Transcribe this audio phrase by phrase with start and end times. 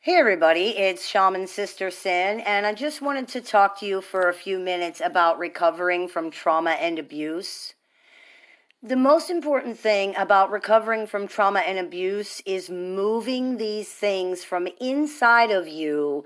[0.00, 4.28] Hey, everybody, it's Shaman Sister Sin, and I just wanted to talk to you for
[4.28, 7.74] a few minutes about recovering from trauma and abuse.
[8.80, 14.68] The most important thing about recovering from trauma and abuse is moving these things from
[14.80, 16.24] inside of you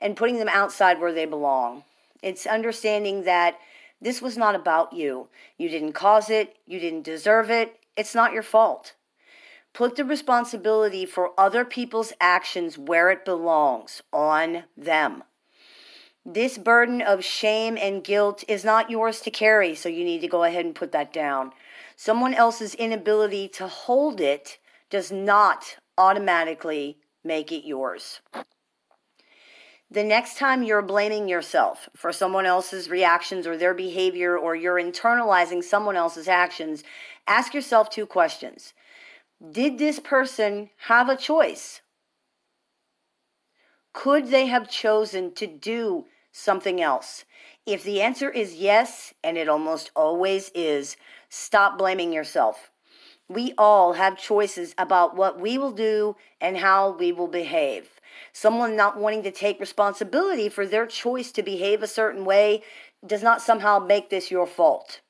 [0.00, 1.82] and putting them outside where they belong.
[2.22, 3.58] It's understanding that
[4.00, 5.26] this was not about you.
[5.58, 8.94] You didn't cause it, you didn't deserve it, it's not your fault.
[9.72, 15.22] Put the responsibility for other people's actions where it belongs on them.
[16.24, 20.28] This burden of shame and guilt is not yours to carry, so you need to
[20.28, 21.52] go ahead and put that down.
[21.96, 24.58] Someone else's inability to hold it
[24.90, 28.20] does not automatically make it yours.
[29.90, 34.76] The next time you're blaming yourself for someone else's reactions or their behavior, or you're
[34.76, 36.84] internalizing someone else's actions,
[37.26, 38.74] ask yourself two questions
[39.40, 41.80] did this person have a choice?
[43.92, 47.24] Could they have chosen to do something else?
[47.64, 50.96] If the answer is yes, and it almost always is,
[51.28, 52.70] stop blaming yourself.
[53.28, 58.00] We all have choices about what we will do and how we will behave.
[58.32, 62.62] Someone not wanting to take responsibility for their choice to behave a certain way
[63.06, 65.00] does not somehow make this your fault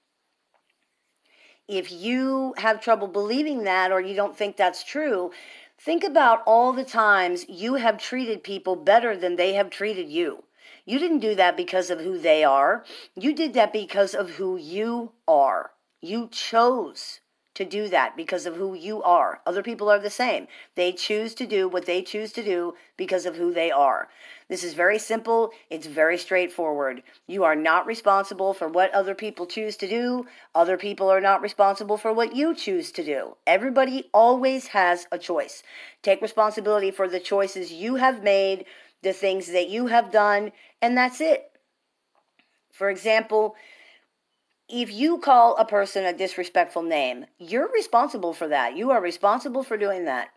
[1.69, 5.31] if you have trouble believing that or you don't think that's true,
[5.79, 10.43] think about all the times you have treated people better than they have treated you.
[10.87, 12.85] You didn't do that because of who they are.
[13.15, 15.73] You did that because of who you are.
[16.01, 17.21] You chose
[17.59, 19.41] to do that because of who you are.
[19.45, 20.47] Other people are the same.
[20.77, 24.09] They choose to do what they choose to do because of who they are.
[24.48, 27.03] This is very simple, it's very straightforward.
[27.27, 30.27] You are not responsible for what other people choose to do.
[30.55, 33.37] Other people are not responsible for what you choose to do.
[33.45, 35.65] Everybody always has a choice.
[36.00, 38.67] Take responsibility for the choices you have made,
[39.03, 41.50] the things that you have done, and that's it.
[42.70, 43.56] For example,
[44.69, 48.77] if you call a person a disrespectful name, you're responsible for that.
[48.77, 50.29] You are responsible for doing that.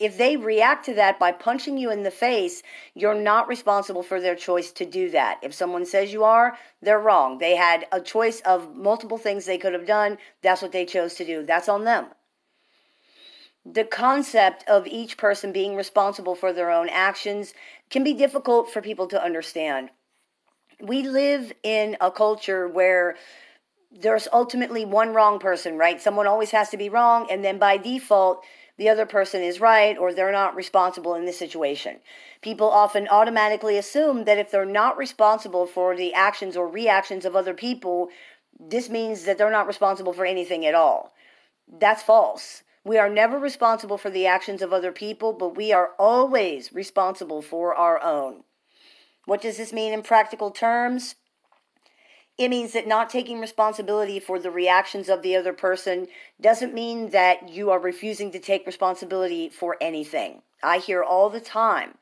[0.00, 2.62] If they react to that by punching you in the face,
[2.94, 5.38] you're not responsible for their choice to do that.
[5.42, 7.38] If someone says you are, they're wrong.
[7.38, 10.18] They had a choice of multiple things they could have done.
[10.42, 11.44] That's what they chose to do.
[11.44, 12.06] That's on them.
[13.64, 17.54] The concept of each person being responsible for their own actions
[17.88, 19.90] can be difficult for people to understand.
[20.80, 23.16] We live in a culture where
[24.00, 26.00] there's ultimately one wrong person, right?
[26.00, 28.44] Someone always has to be wrong, and then by default,
[28.76, 31.98] the other person is right or they're not responsible in this situation.
[32.42, 37.36] People often automatically assume that if they're not responsible for the actions or reactions of
[37.36, 38.08] other people,
[38.58, 41.14] this means that they're not responsible for anything at all.
[41.68, 42.64] That's false.
[42.84, 47.42] We are never responsible for the actions of other people, but we are always responsible
[47.42, 48.42] for our own.
[49.24, 51.14] What does this mean in practical terms?
[52.36, 56.08] It means that not taking responsibility for the reactions of the other person
[56.40, 60.42] doesn't mean that you are refusing to take responsibility for anything.
[60.62, 61.94] I hear all the time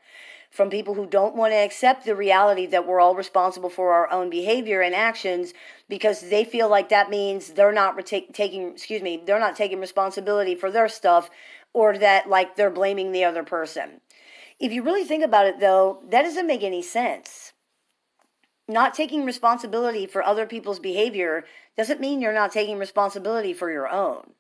[0.53, 4.11] from people who don't want to accept the reality that we're all responsible for our
[4.11, 5.55] own behavior and actions
[5.89, 9.81] because they feel like that means they're not reta- taking excuse me they're not taking
[9.81, 11.31] responsibility for their stuff
[11.73, 14.03] or that like they're blaming the other person
[14.61, 17.52] if you really think about it though that doesn't make any sense
[18.73, 21.45] not taking responsibility for other people's behavior
[21.77, 24.33] doesn't mean you're not taking responsibility for your own.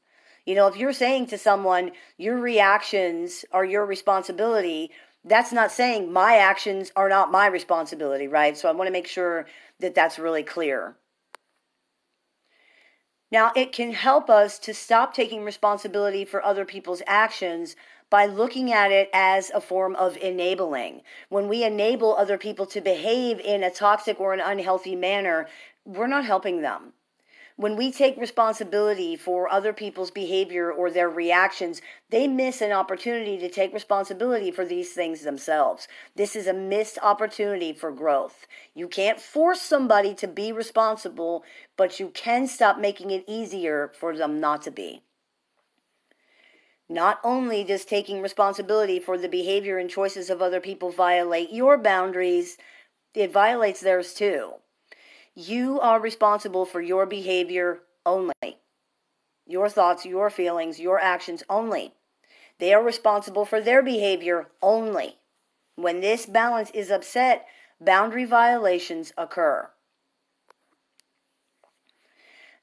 [0.44, 4.90] You know, if you're saying to someone, your reactions are your responsibility,
[5.24, 8.56] that's not saying my actions are not my responsibility, right?
[8.56, 9.46] So I want to make sure
[9.78, 10.96] that that's really clear.
[13.30, 17.76] Now, it can help us to stop taking responsibility for other people's actions
[18.12, 21.00] by looking at it as a form of enabling.
[21.30, 25.48] When we enable other people to behave in a toxic or an unhealthy manner,
[25.86, 26.92] we're not helping them.
[27.56, 31.80] When we take responsibility for other people's behavior or their reactions,
[32.10, 35.88] they miss an opportunity to take responsibility for these things themselves.
[36.14, 38.46] This is a missed opportunity for growth.
[38.74, 41.44] You can't force somebody to be responsible,
[41.78, 45.00] but you can stop making it easier for them not to be.
[46.92, 51.78] Not only does taking responsibility for the behavior and choices of other people violate your
[51.78, 52.58] boundaries,
[53.14, 54.56] it violates theirs too.
[55.34, 58.58] You are responsible for your behavior only.
[59.46, 61.94] Your thoughts, your feelings, your actions only.
[62.58, 65.16] They are responsible for their behavior only.
[65.76, 67.46] When this balance is upset,
[67.80, 69.70] boundary violations occur.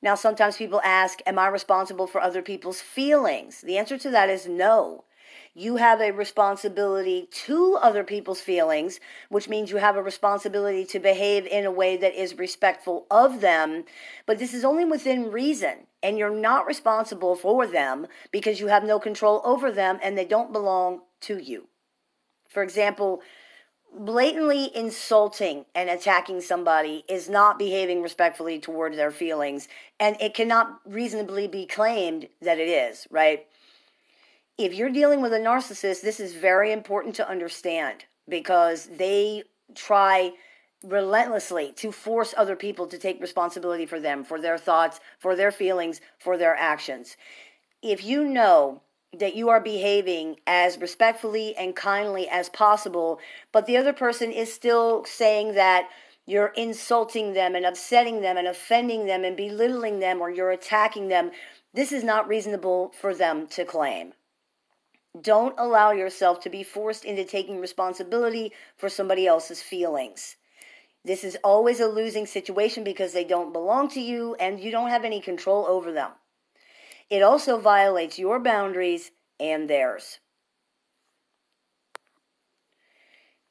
[0.01, 3.61] Now, sometimes people ask, Am I responsible for other people's feelings?
[3.61, 5.03] The answer to that is no.
[5.53, 8.99] you have a responsibility to other people's feelings,
[9.29, 13.41] which means you have a responsibility to behave in a way that is respectful of
[13.41, 13.83] them.
[14.25, 18.83] But this is only within reason, and you're not responsible for them because you have
[18.83, 21.67] no control over them and they don't belong to you.
[22.47, 23.21] For example,
[23.97, 29.67] blatantly insulting and attacking somebody is not behaving respectfully toward their feelings,
[29.99, 33.45] and it cannot reasonably be claimed that it is, right?
[34.59, 39.41] if you're dealing with a narcissist, this is very important to understand because they
[39.73, 40.33] try
[40.83, 45.51] relentlessly to force other people to take responsibility for them, for their thoughts, for their
[45.51, 47.15] feelings, for their actions.
[47.81, 48.81] If you know
[49.17, 53.19] that you are behaving as respectfully and kindly as possible,
[53.51, 55.89] but the other person is still saying that
[56.25, 61.07] you're insulting them and upsetting them and offending them and belittling them or you're attacking
[61.07, 61.31] them,
[61.73, 64.13] this is not reasonable for them to claim.
[65.19, 70.35] Don't allow yourself to be forced into taking responsibility for somebody else's feelings.
[71.03, 74.89] This is always a losing situation because they don't belong to you and you don't
[74.89, 76.11] have any control over them.
[77.09, 80.19] It also violates your boundaries and theirs.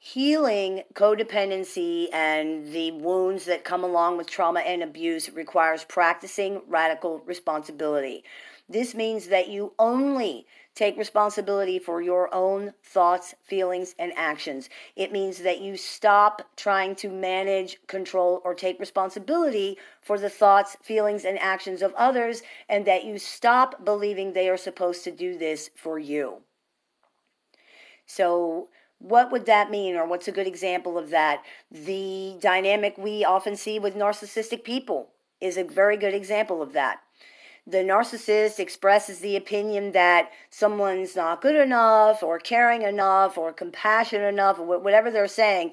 [0.00, 7.19] Healing codependency and the wounds that come along with trauma and abuse requires practicing radical
[7.27, 8.23] responsibility.
[8.69, 10.47] This means that you only
[10.77, 14.71] take responsibility for your own thoughts, feelings, and actions.
[14.95, 20.77] It means that you stop trying to manage, control, or take responsibility for the thoughts,
[20.81, 25.37] feelings, and actions of others, and that you stop believing they are supposed to do
[25.37, 26.43] this for you.
[28.06, 28.69] So,
[28.99, 31.43] what would that mean, or what's a good example of that?
[31.71, 35.11] The dynamic we often see with narcissistic people
[35.41, 37.00] is a very good example of that
[37.69, 44.33] the narcissist expresses the opinion that someone's not good enough or caring enough or compassionate
[44.33, 45.73] enough or whatever they're saying.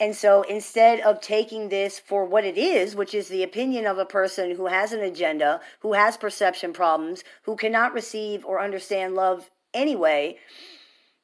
[0.00, 3.98] And so instead of taking this for what it is, which is the opinion of
[3.98, 9.14] a person who has an agenda, who has perception problems, who cannot receive or understand
[9.14, 10.38] love anyway,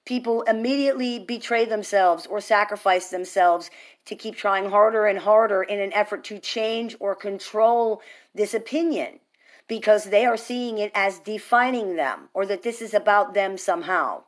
[0.04, 3.70] people immediately betray themselves or sacrifice themselves
[4.06, 8.02] to keep trying harder and harder in an effort to change or control
[8.34, 9.20] this opinion
[9.68, 14.22] because they are seeing it as defining them or that this is about them somehow.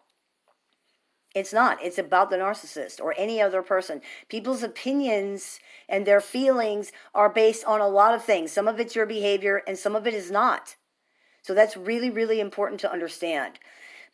[1.35, 1.83] It's not.
[1.83, 4.01] It's about the narcissist or any other person.
[4.29, 8.53] People's opinions and their feelings are based on a lot of things.
[8.53, 10.77] Some of it's your behavior and some of it is not.
[11.43, 13.59] So that's really, really important to understand.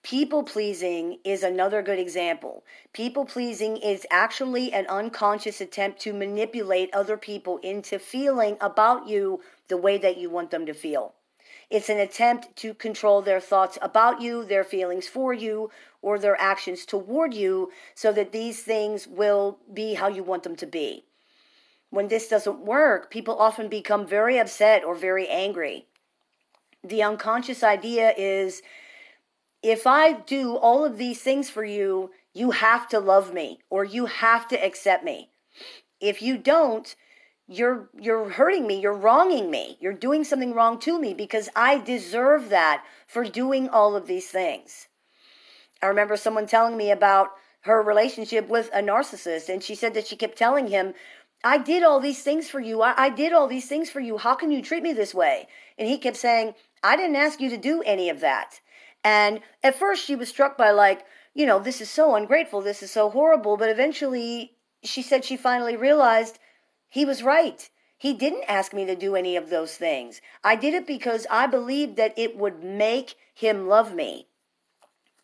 [0.02, 2.64] People pleasing is another good example.
[2.92, 9.42] People pleasing is actually an unconscious attempt to manipulate other people into feeling about you
[9.68, 11.14] the way that you want them to feel.
[11.68, 15.70] It's an attempt to control their thoughts about you, their feelings for you,
[16.02, 20.56] or their actions toward you so that these things will be how you want them
[20.56, 21.04] to be.
[21.90, 25.86] When this doesn't work, people often become very upset or very angry.
[26.82, 28.62] The unconscious idea is
[29.62, 33.84] if I do all of these things for you, you have to love me or
[33.84, 35.30] you have to accept me.
[36.00, 36.94] If you don't,
[37.46, 39.76] you're you're hurting me, you're wronging me.
[39.80, 44.28] You're doing something wrong to me because I deserve that for doing all of these
[44.28, 44.86] things.
[45.82, 47.30] I remember someone telling me about
[47.62, 50.94] her relationship with a narcissist and she said that she kept telling him
[51.42, 52.82] I did all these things for you.
[52.82, 54.18] I, I, did all these things for you.
[54.18, 55.48] How can you treat me this way?
[55.78, 58.60] And he kept saying, I didn't ask you to do any of that.
[59.02, 61.04] And at first she was struck by, like,
[61.34, 62.60] you know, this is so ungrateful.
[62.60, 63.56] This is so horrible.
[63.56, 64.52] But eventually
[64.82, 66.38] she said she finally realized
[66.88, 67.68] he was right.
[67.96, 70.20] He didn't ask me to do any of those things.
[70.42, 74.26] I did it because I believed that it would make him love me.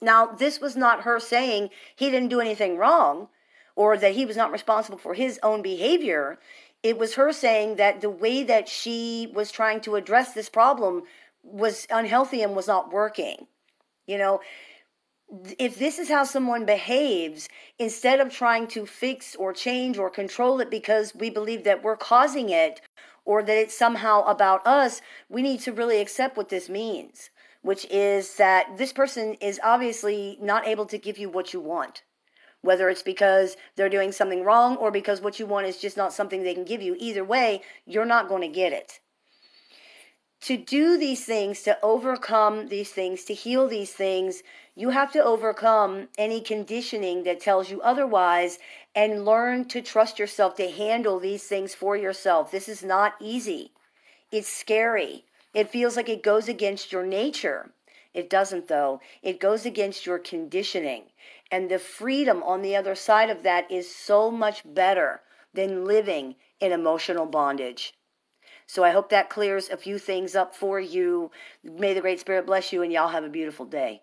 [0.00, 3.28] Now, this was not her saying he didn't do anything wrong
[3.75, 6.38] or that he was not responsible for his own behavior.
[6.83, 11.04] It was her saying that the way that she was trying to address this problem
[11.42, 13.47] was unhealthy and was not working.
[14.06, 14.40] You know,
[15.58, 17.48] if this is how someone behaves,
[17.78, 21.96] instead of trying to fix or change or control it because we believe that we're
[21.96, 22.80] causing it
[23.25, 27.30] or that it's somehow about us, we need to really accept what this means,
[27.62, 32.04] which is that this person is obviously not able to give you what you want.
[32.62, 36.12] Whether it's because they're doing something wrong or because what you want is just not
[36.12, 36.96] something they can give you.
[36.98, 39.00] Either way, you're not going to get it
[40.43, 44.43] to do these things, to overcome these things, to heal these things,
[44.75, 48.59] you have to overcome any conditioning that tells you otherwise
[48.95, 52.50] and learn to trust yourself to handle these things for yourself.
[52.50, 53.73] This is not easy.
[54.31, 55.25] It's scary.
[55.55, 57.71] It feels like it goes against your nature.
[58.12, 59.00] It doesn't, though.
[59.23, 61.05] It goes against your conditioning.
[61.50, 65.23] And the freedom on the other side of that is so much better
[65.55, 67.95] than living in emotional bondage.
[68.66, 71.30] So I hope that clears a few things up for you.
[71.62, 74.02] May the Great Spirit bless you, and y'all have a beautiful day.